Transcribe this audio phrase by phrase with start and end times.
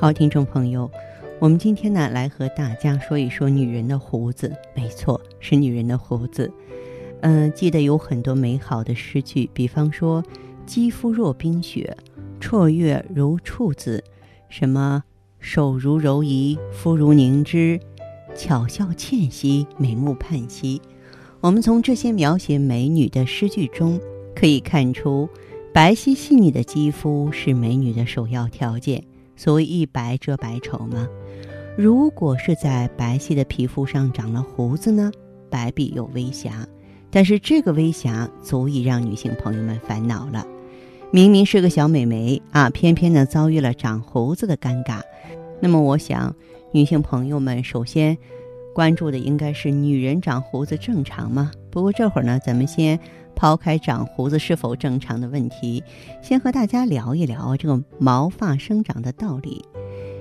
[0.00, 0.88] 好，听众朋友，
[1.40, 4.54] 我们今天呢来和大家说一说女人的胡子。
[4.72, 6.48] 没错，是女人的胡子。
[7.22, 10.22] 嗯，记得有很多美好的诗句，比方说
[10.64, 11.96] “肌肤若冰雪，
[12.40, 14.04] 绰约如处子”，
[14.48, 15.02] 什么
[15.40, 17.80] “手如柔夷，肤如凝脂，
[18.36, 20.80] 巧笑倩兮，美目盼兮”。
[21.42, 24.00] 我们从这些描写美女的诗句中，
[24.32, 25.28] 可以看出，
[25.74, 29.02] 白皙细腻的肌肤是美女的首要条件。
[29.38, 31.06] 所谓一白遮百丑嘛，
[31.76, 35.12] 如果是在白皙的皮肤上长了胡子呢，
[35.48, 36.66] 白必有微瑕，
[37.08, 40.44] 但是这个微瑕足以让女性朋友们烦恼了。
[41.12, 45.00] 明明是个小美眉啊，偏偏呢遭遇了长胡子的尴尬。
[45.60, 46.34] 那么我想，
[46.72, 48.18] 女性朋友们首先
[48.74, 51.52] 关注的应该是女人长胡子正常吗？
[51.70, 52.98] 不过这会儿呢，咱们先。
[53.38, 55.84] 抛开长胡子是否正常的问题，
[56.20, 59.64] 先和大家聊一聊这个毛发生长的道理。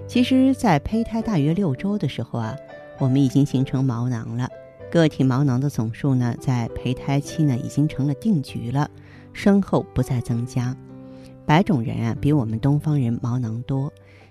[0.08, 2.56] 其实，在胚胎大约六周的时候啊，
[3.00, 4.48] 我们已经形成毛囊了。
[4.92, 8.88] 个体毛囊的总数呢，在胚胎期呢已经成了定局了，
[9.34, 10.78] 生后不再增加。
[11.44, 13.90] 白种人啊，比我们东方人毛囊多；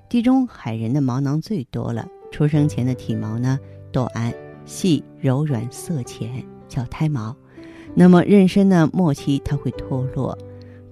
[0.08, 2.06] 地中海人的毛囊最多了。
[2.30, 3.58] 出生前的体毛呢，
[3.90, 4.32] 短、
[4.64, 7.34] 细、柔软、色浅，叫胎毛。
[7.98, 10.36] 那么妊娠呢，末期它会脱落，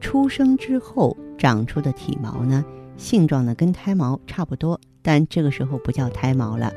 [0.01, 2.65] 出生之后长出的体毛呢，
[2.97, 6.73] 性状呢跟胎毛差不多，但这个时候不叫胎毛了，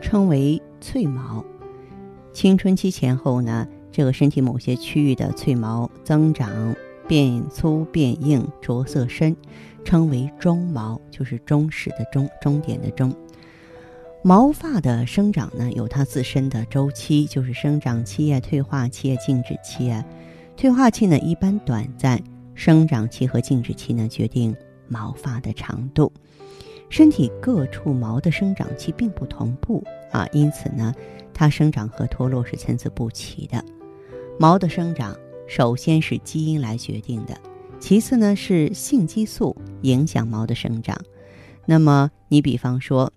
[0.00, 1.44] 称为脆毛。
[2.32, 6.76] 青春期前后呢，这个身体某些区域的脆毛增长
[7.08, 9.34] 变粗变硬，着色深，
[9.84, 13.12] 称为中毛，就是中始的终，终点的终。
[14.22, 20.04] 毛发的生长呢，有它自身的周期，就是生长期啊、退化期啊、静止期啊。
[20.56, 22.20] 退化期呢一般短暂，
[22.54, 24.54] 生长期和静止期呢决定
[24.88, 26.12] 毛发的长度。
[26.90, 30.92] 身体各处毛的生长期并不同步啊，因此呢，
[31.32, 33.64] 它生长和脱落是参差不齐的。
[34.38, 37.40] 毛的生长首先是基因来决定的，
[37.78, 40.98] 其次呢是性激素影响毛的生长。
[41.64, 43.12] 那么你比方说。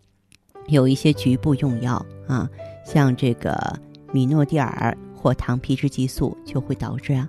[0.68, 2.50] 有一些局部用药啊，
[2.86, 3.80] 像这个
[4.12, 7.28] 米诺地尔或糖皮质激素，就会导致啊，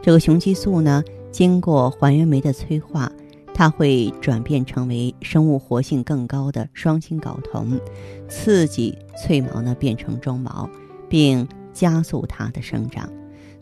[0.00, 3.10] 这个雄激素呢，经过还原酶的催化，
[3.54, 7.80] 它会转变成为生物活性更高的双氢睾酮，
[8.28, 10.68] 刺激脆毛呢变成中毛，
[11.08, 13.08] 并加速它的生长。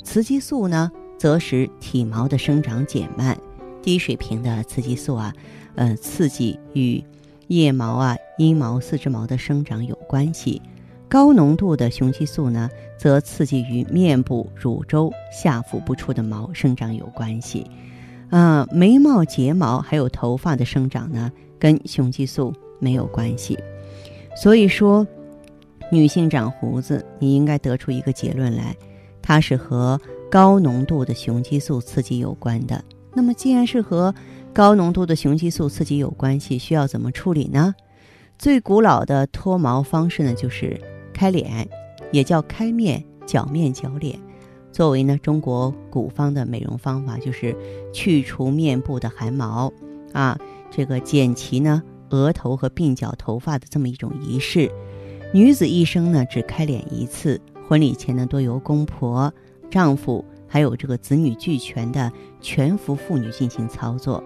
[0.03, 3.37] 雌激素呢，则使体毛的生长减慢。
[3.83, 5.33] 低水平的雌激素啊，
[5.75, 7.03] 呃，刺激与
[7.51, 8.17] 腋毛啊。
[8.39, 10.63] 阴毛、四肢毛的生长有关系，
[11.11, 17.67] 高浓度的雄激素呢，则刺激于面部、乳周、下腹部处的毛生长有关系。
[18.31, 23.59] 啊，眉毛、睫毛还有头发的生长呢，跟雄激素没有关系。
[24.35, 25.07] 所以说，
[25.93, 28.75] 女性长胡子，你应该得出一个结论来，
[29.21, 30.01] 它是和
[30.31, 32.83] 高浓度的雄激素刺激有关的。
[33.13, 34.15] 那么，既然是和
[34.53, 37.73] 高浓度的雄激素刺激有关系，需要怎么处理呢？
[38.37, 40.79] 最古老的脱毛方式呢，就是
[41.15, 41.69] 开脸，
[42.11, 44.19] 也叫开面、绞面、绞脸。
[44.73, 47.57] 作为呢中国古方的美容方法，就是
[47.93, 49.73] 去除面部的汗毛，
[50.13, 50.37] 啊，
[50.69, 51.81] 这个剪齐呢
[52.11, 54.69] 额头和鬓角头发的这么一种仪式。
[55.33, 59.33] 女子一生呢只开脸一次，婚礼前呢多由公婆、
[59.71, 62.11] 丈夫还有这个子女俱全的
[62.41, 64.23] 全福妇女进行操作。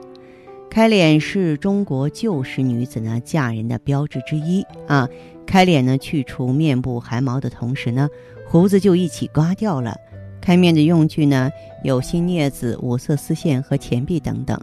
[0.75, 5.09] 开脸是中国旧时女子呢嫁人的标志之一啊！
[5.47, 8.09] 开脸呢，去除面部汗毛的同时呢，
[8.49, 9.97] 胡子就一起刮掉了。
[10.41, 11.49] 开面的用具呢，
[11.85, 14.61] 有新镊子、五色丝线和钱币等等。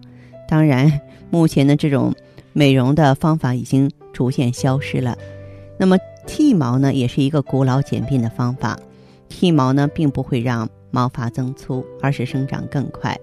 [0.49, 0.99] 当然，
[1.29, 2.13] 目前的这种
[2.51, 5.17] 美容的方法已经逐渐消失了。
[5.77, 5.97] 那么
[6.27, 8.77] 剃毛呢，也是一个古老简便的方法。
[9.29, 13.17] 剃毛呢，并不会让毛发增粗，而是生长更快。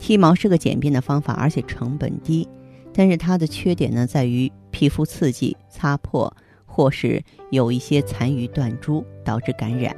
[0.00, 2.48] 剃毛是个简便的方法，而且成本低，
[2.92, 6.34] 但是它的缺点呢，在于皮肤刺激、擦破，
[6.66, 9.94] 或是有一些残余断珠，导致感染。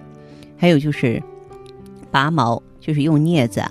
[0.58, 1.22] 还有就是
[2.10, 3.62] 拔毛，就是用镊子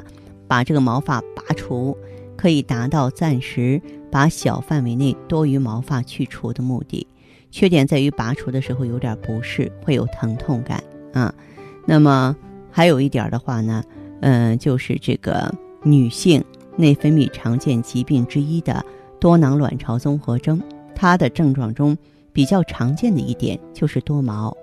[0.48, 1.96] 把这个毛发拔除，
[2.38, 7.06] 可以达到暂时把小范围内多余毛发去除的目的。
[7.52, 10.82] 缺点在于拔除的时候有点不适，会有疼痛感
[11.14, 11.34] 啊。
[11.86, 12.34] 那么
[12.72, 13.84] 还有一点的话呢，
[14.22, 16.44] 嗯，就是这个女性
[16.76, 18.84] 内分泌常见疾病之一的
[19.20, 20.62] 多囊卵巢综合征，
[20.96, 21.98] 它的症状中
[22.32, 24.56] 比较常见的一点就是多毛。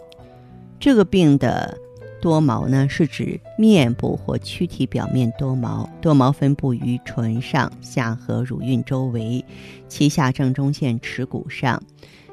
[0.80, 1.76] 这个病的
[2.20, 9.44] 多毛呢，是指面部或躯体表面多毛，多毛分布于唇上、下颌、乳晕周围，
[9.88, 11.80] 脐下正中线耻骨上。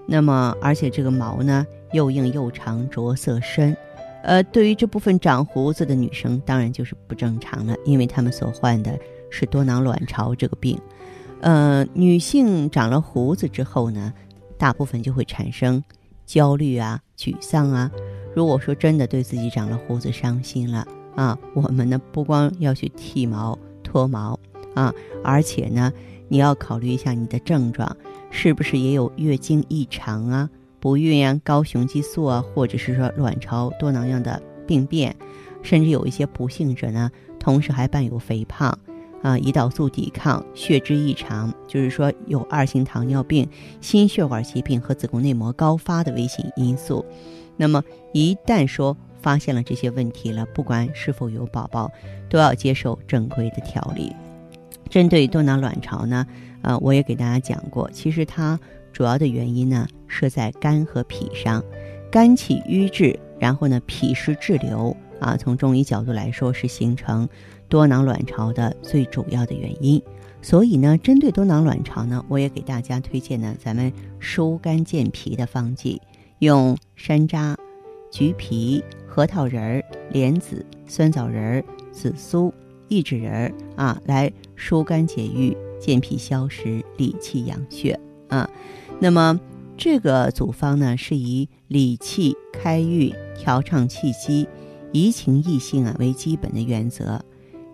[0.07, 3.75] 那么，而且这个毛呢又硬又长，着色深，
[4.25, 8.97] 呃，对于这部分长胡子的女生，当然就是不正常了，因为她们所患的
[9.29, 10.77] 是多囊卵巢这个病。
[11.41, 14.11] 呃，女性长了胡子之后呢，
[14.57, 15.83] 大部分就会产生
[16.25, 17.91] 焦虑啊、沮丧啊。
[18.35, 24.39] 如果说真的对自己长了胡子伤心了啊，我们呢不光要去剃毛、脱毛
[24.73, 24.91] 啊，
[25.23, 25.93] 而且呢，
[26.27, 27.95] 你要考虑一下你的症状。
[28.31, 30.49] 是不是也有月经异常啊、
[30.85, 35.15] 不孕啊、高雄激素啊，或者是说卵巢多囊样的病变，
[35.63, 37.09] 甚至有一些不幸者呢，
[37.39, 38.69] 同时还伴有肥胖
[39.23, 43.49] 啊、胰岛素抵抗、血脂异常，就是说有二型糖尿病、
[43.81, 47.03] 心血管疾病和子宫内膜高发的危险因素。
[47.57, 47.83] 那么
[48.13, 51.91] 一旦说发现了这些问题了，不管是否有宝宝，
[52.29, 54.15] 都要接受正规的调理。
[54.87, 56.27] 针对多囊卵巢呢？
[56.61, 58.59] 呃，我也给大家讲过，其实它
[58.95, 61.61] 主要的原因呢是在肝和脾上，
[62.09, 65.35] 肝气瘀滞，然后呢脾湿滞留啊。
[65.35, 67.27] 从中医角度来说，是形成
[67.67, 70.01] 多囊卵巢的最主要的原因。
[70.41, 76.01] 所以呢，针对多囊卵巢呢，我也给大家推荐呢咱们疏肝健脾的方剂，
[76.39, 77.53] 用山楂、
[78.09, 81.61] 橘皮、核桃仁、莲子、酸枣仁、
[81.91, 82.53] 紫苏、
[82.87, 85.53] 益智仁儿啊，来疏肝解郁。
[85.81, 87.99] 健脾消食、理气养血
[88.29, 88.49] 啊，
[88.99, 89.39] 那么
[89.77, 94.47] 这个组方呢，是以理气、开郁、调畅气机、
[94.91, 97.21] 怡情益性啊为基本的原则，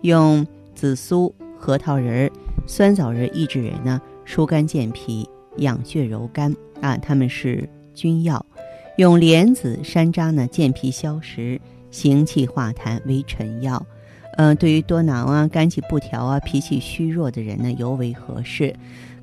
[0.02, 2.30] 用紫苏、核桃仁、
[2.66, 5.26] 酸枣仁、益智仁呢，疏肝健脾、
[5.58, 8.44] 养血柔肝啊，它们是君药；
[8.96, 11.60] 用莲子、山楂呢，健脾消食、
[11.90, 13.86] 行气化痰为臣药。
[14.38, 18.74] 嗯，对于多囊啊、肝气不调啊、脾气虚弱的人呢，尤为合适。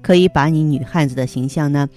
[0.01, 1.87] 可以把你女汉子的形象呢，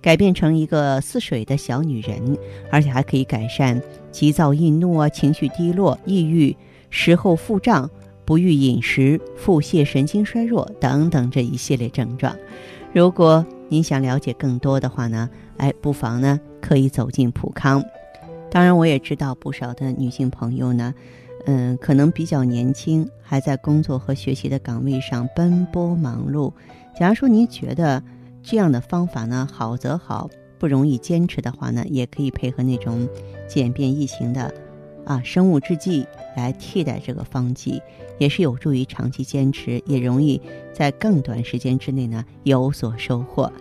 [0.00, 2.36] 改变成一个似水的小女人，
[2.70, 3.80] 而且还可以改善
[4.10, 6.56] 急躁易怒啊、情绪低落、抑郁、
[6.90, 7.88] 食后腹胀、
[8.24, 12.36] 不欲饮食、腹泻、神经衰弱等等这一系列症状。
[12.92, 17.82] 如果您想了解更多的话呢，哎，不妨呢可以走进普康。
[18.50, 20.92] 当然，我也知道不少的女性朋友呢。
[21.44, 26.52] 嗯，可能比较年轻，还在工作和学习的岗位上奔波忙碌。
[26.94, 28.02] 假如说您觉得
[28.42, 30.28] 这样的方法呢好则好，
[30.58, 33.08] 不容易坚持的话呢，也可以配合那种
[33.48, 34.52] 简便易行的
[35.04, 36.06] 啊生物制剂
[36.36, 37.80] 来替代这个方剂，
[38.18, 40.40] 也是有助于长期坚持，也容易
[40.72, 43.52] 在更短时间之内呢有所收获。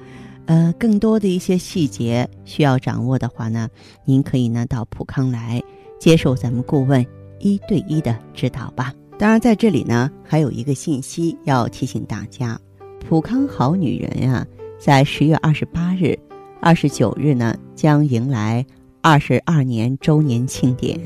[0.45, 3.69] 呃，更多的一些细节需要掌握的话呢，
[4.05, 5.61] 您可以呢到普康来
[5.99, 7.05] 接受咱们顾问。
[7.43, 8.93] 一对一的指导吧。
[9.17, 12.59] 当然，在这里呢，还有一个信息要提醒大家：
[13.07, 14.45] 普康好女人呀，
[14.79, 16.17] 在十月二十八日、
[16.61, 18.65] 二十九日呢，将迎来
[19.01, 20.97] 二十二年周年庆典。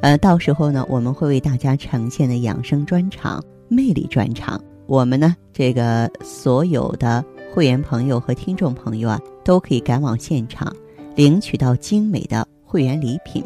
[0.00, 10.74] 呃，到时候呢，我们会为大家呈现的养生专场、魅力专场，我们呢，这个所有的会员朋友和听众朋友啊，都可以赶往现场，
[11.14, 13.44] 领取到精美的会员礼品。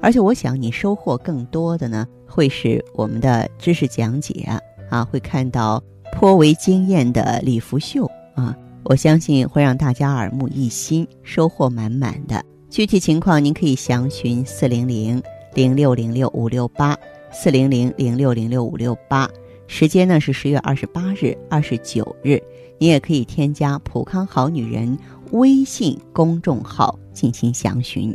[0.00, 4.48] 而且我想，你收获更多的呢，会是我们的知识讲解
[4.88, 12.44] 啊，会看到颇为惊艳的礼服秀啊，我相信会让大家耳目一新，收获满满的。
[12.68, 15.22] 具体情况您可以详询四零零
[15.54, 16.96] 零六零六五六八
[17.32, 19.28] 四零零零六零六五六八，
[19.66, 22.40] 时间呢是十月二十八日、二十九日，
[22.78, 24.96] 你也可以添加“普康好女人”
[25.32, 28.14] 微信公众号进行详询。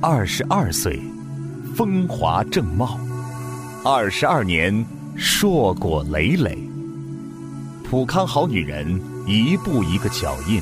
[0.00, 1.00] 二十二岁，
[1.74, 2.98] 风华正茂；
[3.84, 4.84] 二十二年，
[5.16, 6.58] 硕果累累。
[7.82, 10.60] 普康好女人，一步一个脚印，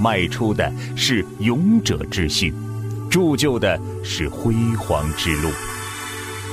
[0.00, 2.52] 迈出的是勇者之心，
[3.10, 5.50] 铸就的是辉煌之路。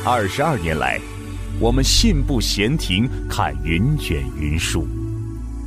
[0.05, 1.00] 二十二年来，
[1.60, 4.81] 我们信步闲庭看云卷云舒；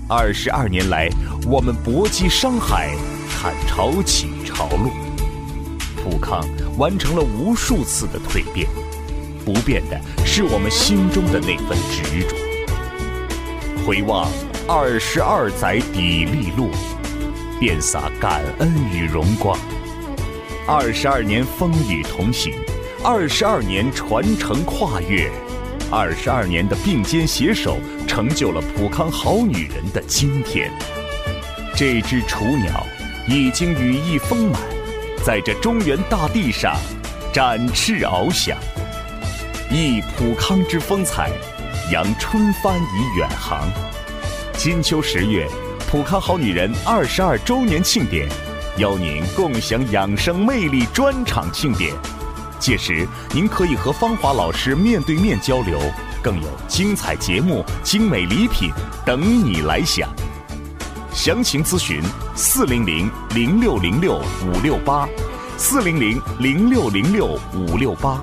[0.09, 1.09] 二十二年来，
[1.47, 2.95] 我们搏击商海
[3.28, 4.93] 看潮起潮落。
[5.97, 6.45] 普康
[6.76, 8.69] 完成了无数次的蜕变，
[9.45, 12.35] 不变的是我们心中的那份执着。
[13.87, 14.27] 回望
[14.67, 16.71] 二十二载砥砺路，
[17.61, 19.59] 遍洒感恩与荣光。
[20.67, 22.55] 二十二年风雨同行，
[23.03, 25.31] 二十二年传承跨越，
[25.91, 30.73] 二十二年的并肩携手，成就了普康好女人的今天。
[31.77, 32.87] 这只雏鸟
[33.29, 34.59] 已经羽翼丰满，
[35.23, 36.75] 在这中原大地上
[37.33, 38.57] 展翅翱翔。
[39.75, 41.33] 忆普康之风采，
[41.90, 43.69] 扬春帆以远航。
[44.52, 45.49] 金秋十月，
[45.90, 48.28] 普康好女人二十二周年庆典，
[48.76, 51.93] 邀您共享养生魅力专场庆典。
[52.61, 55.81] 届时，您可以和芳华老师面对面交流，
[56.23, 58.71] 更有精彩节目、精美礼品
[59.04, 60.09] 等你来享。
[61.12, 62.00] 详情咨询
[62.37, 65.09] 四零零零六零六五六八，
[65.59, 68.23] 四零零零六零六五六八。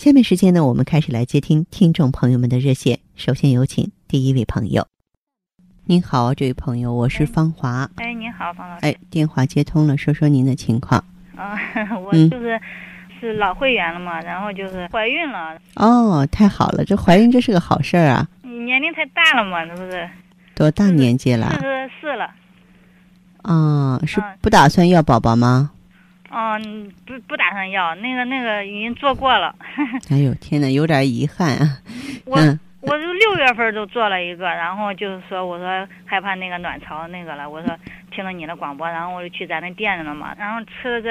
[0.00, 3.00] 下面时间呢，我们开始来接听听众朋友们的热线。
[3.16, 4.86] 首先有请第一位朋友。
[5.84, 7.86] 您好，这位朋友，我是芳华。
[7.96, 8.86] 哎，您好，方老师。
[8.86, 11.04] 哎，电话接通了，说说您的情况。
[11.36, 11.54] 啊，
[12.00, 12.58] 我就是
[13.20, 15.58] 是老会员了嘛，然后就是怀孕了。
[15.74, 18.26] 哦，太好了，这怀孕这是个好事儿啊。
[18.42, 20.08] 年龄太大了嘛，这不是？
[20.54, 21.50] 多大年纪了？
[21.50, 22.30] 四十四了。
[23.42, 25.72] 啊，是不打算要宝宝吗？
[26.32, 29.54] 嗯，不不打算要那个那个已经做过了。
[30.10, 31.78] 哎呦天哪，有点遗憾啊。
[32.24, 32.36] 我
[32.80, 37.76] 我就六月份就做了一个，然后就是说我说害怕那个卵巢那个了，我说
[38.14, 41.08] 听了你的广播，然后我就去咱那店里了嘛，然后吃了这，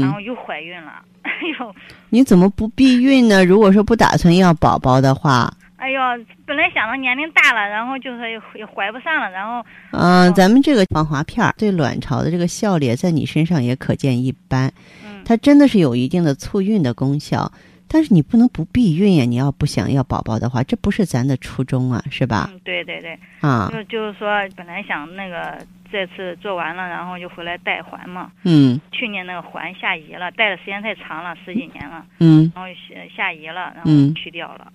[0.00, 1.02] 然后又怀孕了。
[1.22, 1.74] 哎呦，
[2.10, 3.44] 你怎么不避孕呢？
[3.44, 5.52] 如果说不打算要宝宝的话。
[5.82, 6.00] 哎呦，
[6.46, 14.72] 本来想着年龄大了，然后就是也怀不上了，然后嗯，咱们这个防滑片对卵巢的这个效力在你身上也可见一斑，
[15.04, 17.50] 嗯，它真的是有一定的促孕的功效，
[17.88, 19.24] 但是你不能不避孕呀！
[19.24, 22.48] 你要不想要宝宝的话，这不是咱的初衷啊，是吧？
[22.52, 25.58] 嗯，对对对，啊，就就是说本来想那个
[25.90, 34.72] 这次做完了，然后就回来带环嘛，嗯，去年那个环下移了，戴的时间太长了，十几年了，嗯，然后下下移了，然后去掉了。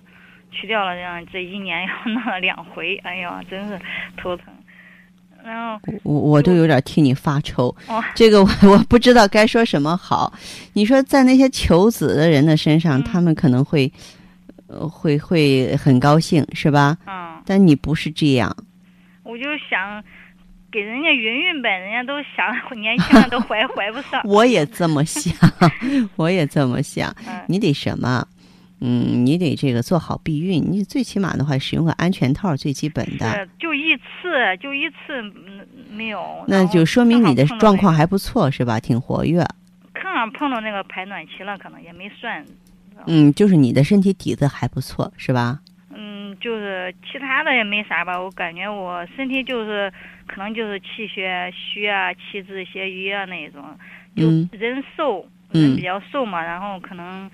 [0.50, 3.80] 去掉了，这样这一年要弄了两回， 哎呀，真是
[4.16, 4.46] 头疼。
[5.44, 10.32] 然后我我都有点替你发愁，哦、这个我 我不知道该说什么好。
[10.72, 13.90] 你说在那些求子的人的身上，嗯、他们可能会，
[14.66, 16.98] 呃，会会很高兴，是吧？
[17.06, 17.40] 嗯。
[17.46, 18.54] 但你不是这样。
[19.22, 20.02] 我就想
[20.72, 24.20] 给人家云云呗，人家都想年轻了都怀 怀不上。
[24.24, 25.32] 我也这么想，
[26.16, 27.14] 我也这么想。
[27.26, 28.26] 嗯、你得什么？
[28.80, 33.28] 嗯，你得这个做好避孕，你最起码的话使用个安全套，最基本的。
[33.32, 36.44] 是，就一次，就一次，嗯，没有。
[36.46, 38.78] 那就说明你的状况还不错，是吧？
[38.78, 39.44] 挺活跃。
[39.94, 42.44] 正好碰到那个排卵期了，可能也没算。
[43.06, 45.58] 嗯，就是你的身体底子还不错，是吧？
[45.92, 49.92] 嗯，就是其他的也没啥吧，我感觉我身体就是
[50.28, 53.64] 可能就是气血虚啊，气滞血瘀啊那种，
[54.14, 57.28] 就人瘦，人比较瘦嘛，然后可能。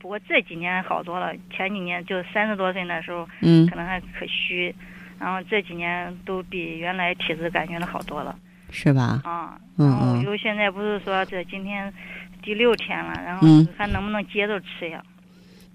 [0.00, 4.74] 不过这几年好多了，前几年就三十多岁那时候，嗯，可能还可虚，
[5.18, 8.34] 然后这几年都比原来体质感觉的好多了，
[8.70, 9.20] 是吧？
[9.24, 11.92] 啊，嗯然后又现在不是说这今天
[12.42, 15.02] 第六天了，然后还能不能接着吃呀？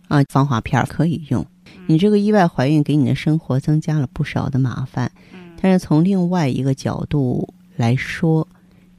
[0.08, 1.46] 啊，防滑片可以用。
[1.86, 8.48] 你这个意外怀孕给你的生活增加了不少的麻烦，嗯，但是从另外一个角度来说，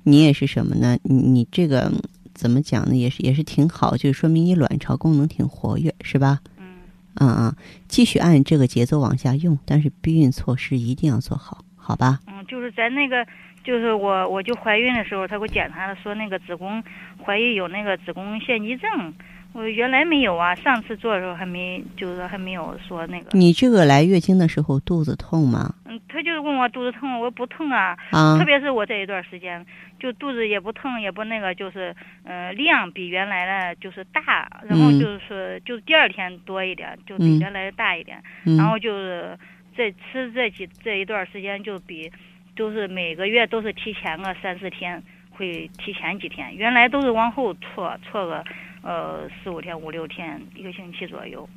[0.05, 0.97] 你也是什么呢？
[1.03, 1.91] 你你这个。
[2.37, 2.95] 怎么讲呢？
[2.95, 6.41] 也是也是挺好，就是说明你卵巢功能挺活跃，是吧？
[6.59, 6.83] 嗯，
[7.15, 7.57] 嗯嗯，
[7.89, 12.21] 继续按这个节奏往下用，但是避孕措施一定要做好，好吧？
[12.27, 13.27] 嗯，就是咱那个，
[13.65, 16.85] 就是我我就怀孕的时候，他给我检查了，说那个子宫
[17.25, 19.15] 怀疑有那个子宫腺肌症，
[19.57, 23.31] 我原来没有啊，上次做的时候还没，就是还没有说那个。
[23.33, 25.75] 你这个来月经的时候肚子痛吗？
[25.87, 29.65] 嗯，他就是问我肚子痛，我不痛啊，啊，特别是我这一段时间。
[29.99, 39.39] 就肚子也不痛，也不那个，就是，呃，量比原来的就是大，然后就是就第二天多一点，就比原来的大一点，嗯、然后就是
[39.75, 42.13] 这吃这几这一段时间就比，
[42.55, 48.45] 就是每个月都是提前个三四天，会提前几天，原来都是往后错错个，
[48.87, 51.49] 呃四五天五六天一个星期左右，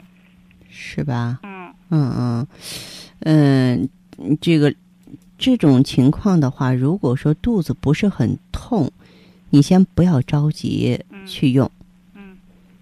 [0.70, 1.40] 是吧？
[1.44, 1.72] 嗯。
[1.90, 2.48] 嗯嗯。
[3.22, 3.90] 嗯，
[4.42, 4.74] 这个
[5.38, 8.92] 这种情况的话，如果说肚子不是很痛，
[9.52, 11.70] 你先不要着急去用，
[12.16, 12.38] 嗯，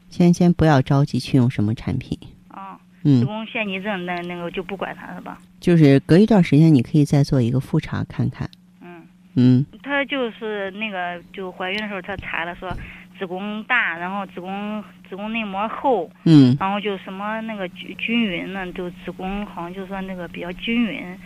[0.09, 2.17] 先先不要着急去用什么产品。
[2.47, 3.19] 啊，嗯。
[3.19, 5.37] 子，宫腺肌症那那个就不管它是吧？
[5.59, 8.49] 就是隔一段时间，你可以再做一个复查看看。
[8.81, 9.01] 嗯，
[9.35, 9.65] 嗯。
[9.83, 12.69] 她就是那个就怀孕的时候，她查了说
[13.17, 21.17] 子宫大，然后子宫子宫内膜厚，嗯然后就什么那个均均匀呢，就子宫好像就说那个比较均匀，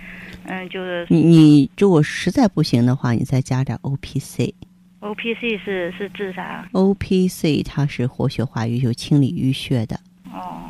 [0.45, 4.53] 嗯，就是你你如果实在不行的话，你再加点 O P C。
[4.99, 9.99] O P C 是是治啥？O P C 它是活血化瘀，就清理淤血的。
[10.31, 10.61] 哦，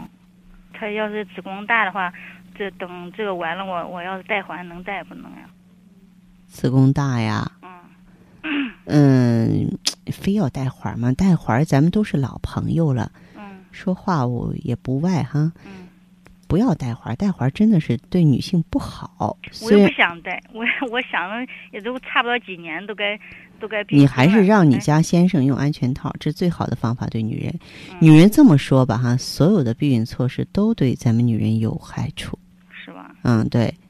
[0.73, 2.11] 它要是子宫大的话，
[2.57, 5.49] 这等这个完了，我我要是带环能带不能呀？
[6.47, 7.49] 子宫大呀，
[8.43, 9.77] 嗯 嗯，
[10.11, 11.11] 非要带环吗？
[11.13, 15.51] 带环咱们都是老朋友了，嗯说话我也不外哈。
[15.65, 15.87] 嗯，
[16.47, 19.37] 不要带环，带环真的是对女性不好。
[19.63, 23.17] 我又不想带，我我想了也都差不多几年，都该
[23.59, 27.07] 都该你还是让你哎家先生用安全套，这是最好的方法。
[27.07, 27.57] 对女人，
[27.91, 32.37] 嗯女人这么说吧哈，所有的避孕措施都对咱们女人有害处。
[32.83, 33.15] 是吧？
[33.23, 33.80] 嗯，对，嗯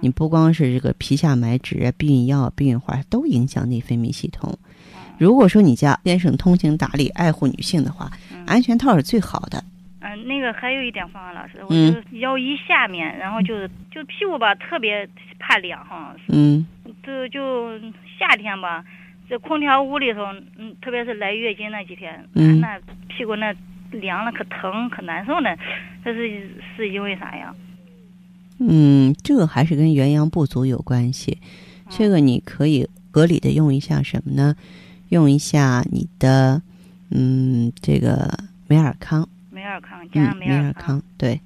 [0.00, 4.58] 你不光是这个皮下埋植啊、避孕药啊、避孕环都影响内分泌系统。
[5.18, 8.44] 如果说你家先生通情达理、爱护女性的话，嗯。
[8.46, 9.62] 安全套是最好的。
[10.00, 11.92] 嗯，那个还有一点，方案老师，我嗯。
[11.92, 15.06] 就是腰一下面，然后就是就屁股吧，特别
[15.38, 16.66] 怕凉哈，嗯。
[17.02, 17.78] 就就
[18.18, 18.82] 夏天吧，
[19.28, 20.22] 这空调屋里头，
[20.56, 22.58] 嗯，特别是来月经那几天，嗯。
[22.60, 23.54] 那屁股那
[23.90, 25.54] 凉了可疼可难受呢，
[26.02, 27.54] 这是是因为啥呀？
[28.60, 31.38] 嗯，这个还是跟元阳不足有关系。
[31.88, 34.54] 这个你可以合理的用一下什么呢？
[35.08, 36.62] 用一下你的
[37.10, 38.32] 嗯这个
[38.68, 41.40] 美尔康，美尔康加嗯上，美美尔尔康，对，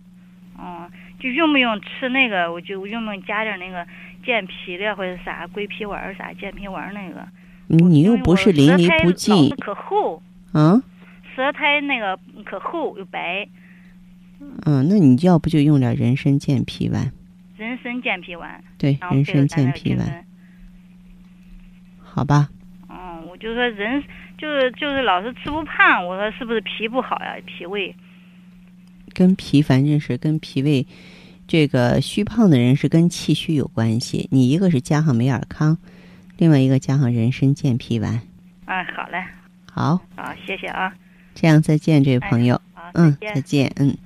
[0.59, 0.87] 哦，
[1.19, 2.53] 就用不用吃那个？
[2.53, 3.87] 我就用不用加点那个
[4.23, 7.27] 健脾的或者啥归脾丸儿啥健脾丸儿那个？
[7.69, 10.21] 你又不是淋漓不尽，可厚，
[10.53, 10.83] 啊，
[11.35, 13.49] 舌苔那个可厚又白，
[14.67, 17.13] 嗯，那你要不就用点人参健脾丸，
[17.57, 20.25] 人参健脾丸，对，人参健脾丸，
[21.99, 22.49] 好吧？
[22.89, 24.03] 嗯，我就说人
[24.39, 27.37] 就是就是老是吃不胖，我说是不是脾不好呀？
[27.47, 27.95] 脾胃。
[29.13, 30.87] 跟脾反正是跟脾胃，
[31.47, 34.29] 这个虚胖的人是跟气虚有关系。
[34.33, 35.77] 你一个是加上美尔康，
[36.39, 38.21] 另外一个加上人参健脾丸。
[38.65, 39.23] 啊，好嘞，
[39.71, 40.93] 好，好，谢谢啊，
[41.35, 42.61] 这样再见，这位朋友。
[42.73, 43.41] 好，嗯再，见再。
[43.43, 43.73] 见。
[43.77, 43.97] 嗯。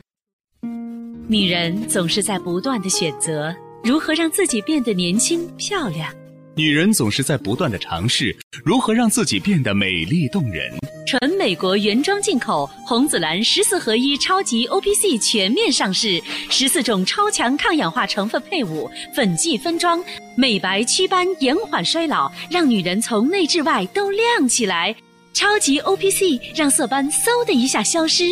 [1.31, 6.11] 女人总是在不断的选择如何让自己变得年轻漂亮。
[6.55, 10.75] 女人总是在不断的尝试如何让自己变得美丽动人。
[11.07, 20.03] 纯美国原装进口红紫蓝十四合一超级 O P C 全面上市，十四种超强抗氧化成分配伍，粉剂分装，
[20.35, 24.97] 美白祛斑，延缓衰老，让女人从内至外都亮起来。
[25.35, 28.25] 超级 O P C 让色斑嗖的一下消失。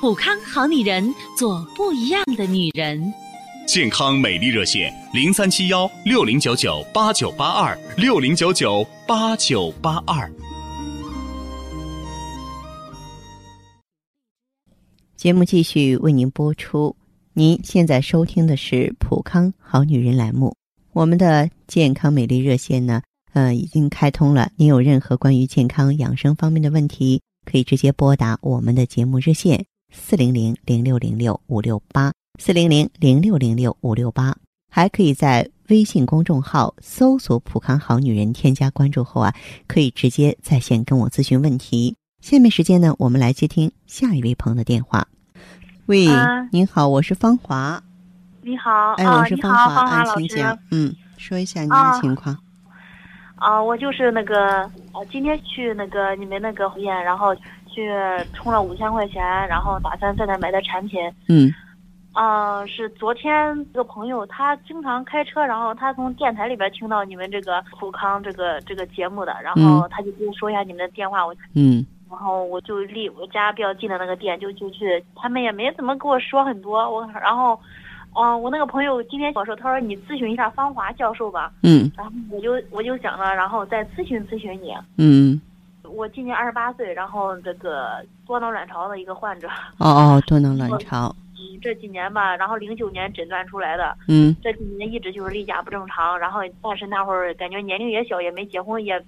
[0.00, 3.12] 普康好女人，做不一样的女人。
[3.66, 10.32] 健康美丽热线零三七幺六零九九八九八二六零九九八九八二。
[15.16, 16.96] 节目继续为您播出。
[17.34, 20.56] 您现在收听的是普康好女人栏目，
[20.94, 23.02] 我们的健康美丽热线呢，
[23.34, 24.50] 呃，已经开通了。
[24.56, 34.36] 您有任何关于健康养生方面的问题，可以直接拨打我们的节目热线四零零零六零六五六八四零零零六零六五六八，
[34.70, 39.34] 还可以在微信公众号搜索“普康好女人”，添加关注后啊，
[39.66, 41.94] 可以直接在线跟我咨询问题。
[42.20, 45.06] 下面时间呢，我们来接听下一位朋友的电话。
[45.86, 47.82] 喂，啊您好，我是芳华。
[48.42, 50.58] 你好，哎，啊，我是芳你好，芳华啊，老师请讲。。
[50.70, 52.34] 嗯，说一下您啊的情况。
[52.34, 52.40] 啊，
[53.64, 57.34] 我就是那个，呃，今天去那个你们那个店，然后
[57.66, 57.90] 去
[58.34, 61.00] 充了五千块钱，然后打算在那买的产品。
[61.28, 61.50] 嗯。
[62.12, 71.86] 啊，是昨天一个朋友，他经常开车，然后他从电台里边听到你们这个普康这个这个节目的，然后他就跟我说一下你们的电话，我嗯。
[72.10, 77.56] 然后我就离我家比较近的那个店就就去，他们也没怎么跟我说很多，我然后，
[78.14, 84.74] 嗯、我那个朋友今天跟我说，他说你咨询一下芳华教授吧，嗯然后我就我就想了，然后再咨询咨询你。
[84.98, 85.40] 嗯，
[85.84, 91.14] 我今年二十八岁，然后这个多囊卵巢的一个患者，哦哦，多囊卵巢。
[91.40, 99.02] 嗯，这几年吧，然后零九年诊断出来的，嗯这几年一直就是例假不正常，然后但是那会儿感觉年龄也小，也没结婚，也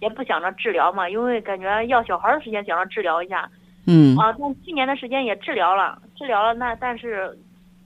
[0.00, 3.48] 也不想着治疗嘛，因为感觉要小孩儿的时间想着治疗一下，
[3.86, 4.14] 嗯。
[4.18, 7.34] 啊，但去年的时间也治疗了，治疗了那但是，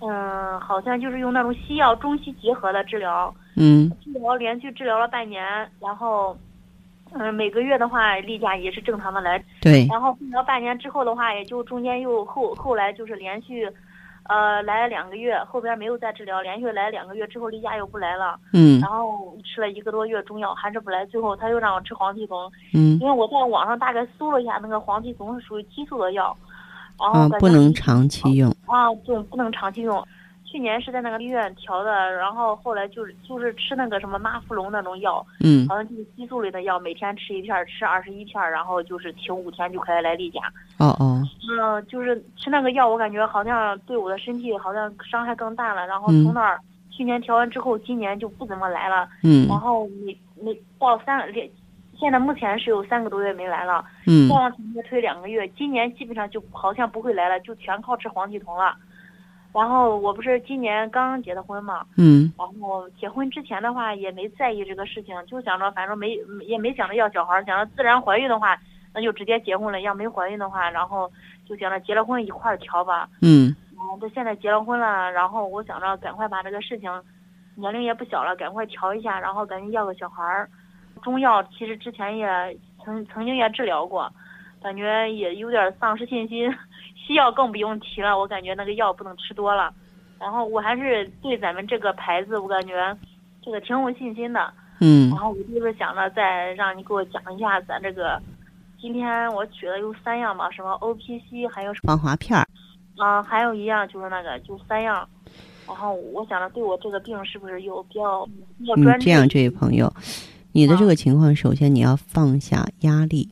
[0.02, 3.32] 嗯，好像就是用那种西药中西结合的治疗。
[3.56, 3.90] 嗯。
[4.02, 5.42] 治疗连续治疗了半年，
[5.80, 6.36] 然后，
[7.12, 9.42] 嗯，每个月的话例假也是正常的来。
[9.60, 9.86] 对。
[9.88, 13.68] 然后治疗半年之后的话，也就中间又后后来就是连续。
[14.28, 18.38] 呃，来了两个月，后边没有再治疗，连续来两个月之后，例假又不来了。
[18.52, 18.80] 嗯。
[18.80, 22.50] 然后吃了一个多月中药，还是不来，最后他又让我吃黄体酮。
[22.72, 22.96] 嗯。
[23.00, 26.34] 因为我在网上大概搜了一下，那个黄体酮是属于激素的药，
[27.00, 28.51] 然后不能长期用。
[28.72, 30.06] 啊，对，不能长期用。
[30.44, 40.40] 去年是在那个医院调的，然后后来就是就是吃那个什么妈富隆那种药，嗯，好像就是激素类的药，每天吃一片，吃二十一片，然后就是停五天就可以来例假。
[40.78, 41.22] 哦哦。
[41.58, 45.86] 嗯，就是吃那个药，我感觉好像对我的身体好像伤害更大了。
[45.86, 49.08] 然后从那儿去年调完之后，今年就不怎么来了。
[49.22, 49.48] 嗯。
[49.48, 51.48] 然后每每到三连，
[52.02, 53.84] 现在目前是有三个多月没来了。
[54.08, 54.28] 嗯。
[54.28, 58.74] 再往前推两个月，今年基本上就好像不会来了，就全靠吃黄体酮了。
[59.54, 68.58] 然后我不是今年刚结的婚嘛，嗯，然后结婚之前的话也没在意这个事情，就想着反正没也没想着要小孩，想着自然怀孕的话，
[68.92, 71.08] 那就直接结婚了；要没怀孕的话，然后
[71.46, 73.08] 就想着结了婚一块儿调吧。
[73.20, 76.90] 嗯，嗯，这现在结了婚了，然后我想着赶快把这个事情，
[77.54, 80.48] 年龄也不小了，赶快调一下，然后赶紧要个小孩儿。
[81.02, 82.26] 中药其实之前也
[82.84, 84.10] 曾曾经也治疗过，
[84.62, 86.52] 感觉也有点丧失信心。
[87.04, 89.74] 西药更不用提了，我感觉那个药不能吃多了。
[90.20, 92.96] 然后我还是对咱们这个牌子，我感觉
[93.42, 94.52] 这个挺有信心的。
[94.80, 95.10] 嗯。
[95.10, 98.22] 然后我就是想着再让你给我讲一下咱这个，
[98.80, 102.46] 今天我取了有三样嘛，什么 O P C，还有防滑片儿。
[102.98, 105.08] 啊，还有一样就是那个，就三样。
[105.66, 108.24] 然后我想着对我这个病是不是有比较
[108.58, 109.02] 比较专注？
[109.02, 109.92] 嗯，这样，这位朋友，
[110.52, 113.28] 你的这个情况，首先你要放下压力。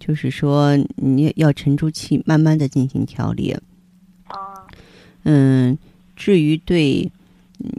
[0.00, 3.50] 就是说，你要沉住气，慢慢的进行调理。
[4.24, 4.36] 啊。
[5.24, 5.76] 嗯，
[6.14, 7.10] 至于对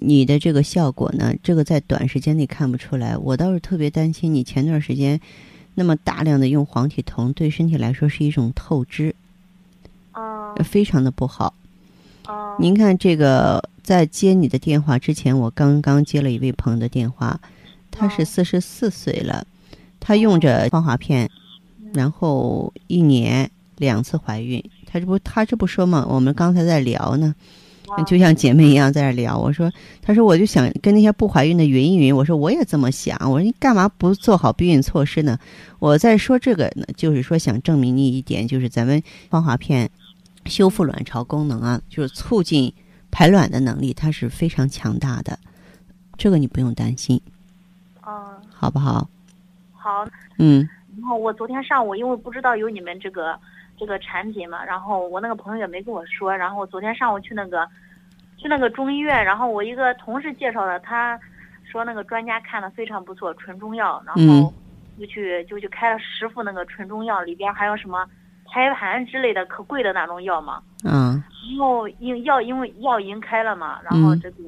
[0.02, 3.18] 你的这个效果呢，这个在短时间内看不出来。
[3.18, 5.20] 我倒是特别担心你前段时间
[5.74, 9.16] 那么大量的用黄体酮，对身体来说是一种透支。
[10.12, 10.54] 啊。
[10.56, 11.54] 非常的不好。
[12.26, 12.58] 啊。
[12.60, 17.40] 您看，这个在接你的电话之前，我刚刚接了一位朋友的电话，
[17.92, 19.46] 他是四十四岁了，
[20.00, 21.30] 他用着芳华片。
[21.92, 26.06] 然后一年两次怀孕，他这不他这不说嘛？
[26.08, 27.34] 我们刚才在聊呢，
[28.06, 29.36] 就像姐妹一样在这聊。
[29.36, 32.16] 我说，他说我就想跟那些不怀孕的匀一匀。
[32.16, 33.18] 我说我也这么想。
[33.22, 35.40] 我说你干嘛不做好避孕措施呢？
[35.80, 39.90] 我在说这个呢，就是说想证明你一点，就是咱们芳华片
[40.46, 42.72] 修复卵巢功能啊，就是促进
[43.10, 45.40] 排卵的能力，它是非常强大的。
[46.18, 47.20] 这个你不用担心，
[48.10, 49.08] 嗯，好不好？
[49.74, 50.06] 好，
[50.40, 50.68] 嗯。
[51.00, 53.40] 然后我昨天上午因为不知道有你们这个
[53.78, 57.68] 这个产品嘛，然后我那个朋友也没跟我说，然后我昨天上午去那个
[58.38, 61.18] 去那个中医院，然后我一个同事介绍的，他
[61.64, 64.52] 说那个专家看的非常不错，纯中药，然后
[65.00, 68.06] 就去就去开了十副那个纯中药，里边还有什么
[68.52, 70.62] 胎盘之类的可贵的那种药嘛。
[70.84, 71.24] 嗯。
[71.50, 74.44] 然后因药因为药已经开了嘛，然后这个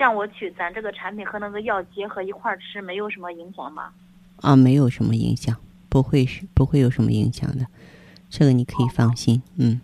[0.00, 3.92] 像我取咱这个产品和那个药结合一块儿吃，没有什么影响吗？
[4.40, 5.54] 啊，没有什么影响，
[5.90, 7.66] 不会是不会有什么影响的，
[8.30, 9.42] 这个你可以放心。
[9.58, 9.78] 嗯，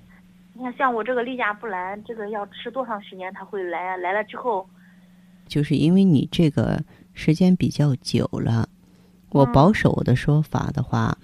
[0.54, 3.96] 你看，像我这个例假不来，这个要吃多长时间他会来啊？
[3.98, 4.66] 来了之后，
[5.46, 8.70] 就是因为你这个时间比较久了，
[9.28, 11.18] 我保守的说法的话，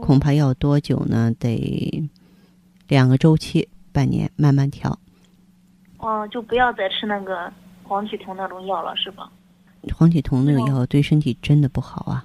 [0.00, 1.32] 恐怕要多久呢？
[1.38, 2.10] 得
[2.88, 4.98] 两个周期，半年，慢慢调。
[5.98, 7.50] 哦，就不要再吃那个
[7.84, 9.30] 黄体酮那种药了，是吧？
[9.96, 12.24] 黄体酮那个药对身体真的不好啊。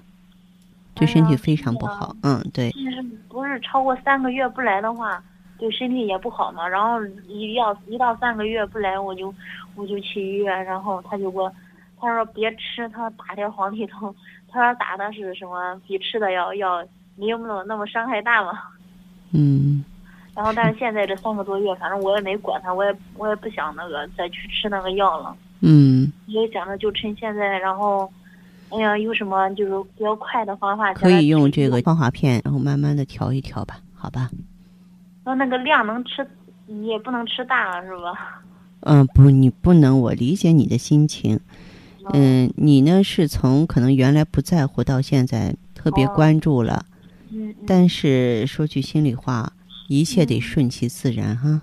[0.95, 2.71] 对身体非常不好，嗯，对。
[2.75, 5.23] 但是不是超过三个月不来的话，
[5.57, 6.67] 对身体也不好嘛。
[6.67, 9.33] 然后一要一到三个月不来，我就
[9.75, 11.49] 我就去医院，然后他就给我，
[12.01, 14.13] 他说别吃，他打点黄体酮，
[14.49, 18.59] 他说打的是什么比吃的要要没有那么那么伤害大嘛。
[19.31, 19.85] 嗯。
[20.35, 25.33] 然后但是现在这三个多月，反正我也没管他，我也我也不想那个再去吃那个药了。
[25.61, 26.11] 嗯。
[26.27, 28.11] 也想着就趁现在，然后。
[28.71, 30.93] 哎呀，有什么就是比较快的方法？
[30.93, 34.29] 可以用这个芳华片，然后慢慢的调一调吧，好吧？
[35.25, 36.23] 那那个量能吃，
[36.83, 38.43] 也不能吃大了，是吧？
[38.85, 39.99] 嗯，不，你不能。
[39.99, 41.39] 我理解你的心情。
[42.13, 46.85] 嗯，你呢是从可能原来不在乎到现在特别关注了。
[47.31, 47.55] 嗯。
[47.65, 49.51] 但是说句心里话，
[49.87, 51.59] 一切得顺其自然哈。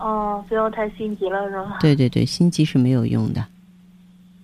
[0.00, 1.76] 哦，不要太心急了，是吧？
[1.80, 3.44] 对对对，心急是没有用的。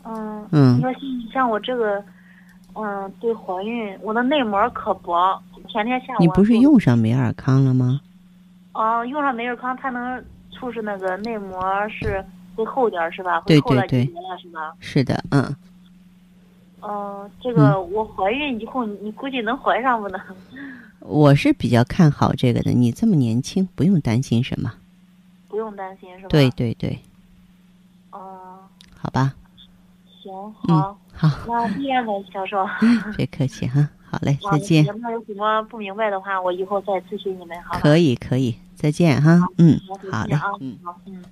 [0.04, 0.90] 嗯，嗯，你说
[1.32, 2.04] 像我这个，
[2.74, 6.20] 嗯，对怀孕，我的内膜可薄，前天天下午。
[6.20, 8.00] 你不是用上美尔康了吗？
[8.74, 12.22] 哦，用上美尔康，它能促使那个内膜是
[12.54, 13.40] 会厚点是吧？
[13.46, 14.04] 对对对。
[14.38, 14.74] 是吧？
[14.78, 15.56] 是的，嗯。
[16.82, 20.20] 嗯，这个我怀孕以后，你估计能怀上不能？
[21.00, 22.72] 我是比较看好这个的。
[22.72, 24.70] 你这么年轻，不用担心什么。
[25.56, 26.28] 不用担心是吧？
[26.28, 26.98] 对对对。
[28.10, 28.58] 哦。
[28.94, 29.32] 好吧。
[30.22, 30.30] 行，
[30.68, 30.98] 好。
[31.14, 31.30] 好。
[31.48, 32.66] 那谢谢你，销售。
[33.16, 34.84] 别客气哈，好嘞，再见。
[34.84, 39.40] 有什么不明白的话，我以后再咨询你们，好可以可以，再见哈。
[39.56, 39.80] 嗯，
[40.12, 41.24] 好嘞，嗯，好，嗯。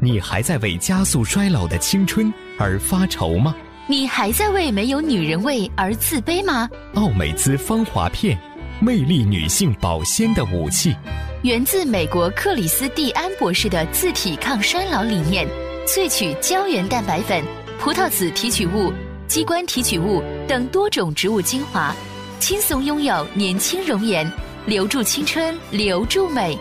[0.00, 3.54] 你还在为加速衰老的青春而发愁吗？
[3.88, 6.68] 你还在为没有女人味而自卑吗？
[6.94, 8.36] 奥美姿芳华片，
[8.80, 10.94] 魅力女性保鲜的武器。
[11.42, 15.46] 源自美国克里斯蒂安博士的自体抗衰老理念，
[15.86, 17.42] 萃取胶原蛋白粉、
[17.78, 18.92] 葡萄籽提取物、
[19.26, 21.94] 鸡冠提取物等多种植物精华，
[22.40, 24.30] 轻松拥有年轻容颜，
[24.66, 26.58] 留住青春，留住美。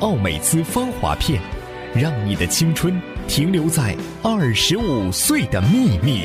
[0.00, 1.40] 奥美姿芳华片。
[1.94, 6.24] 让你的青春停留在二十五岁的秘密。